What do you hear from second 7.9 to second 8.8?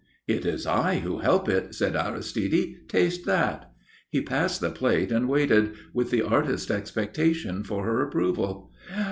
approval.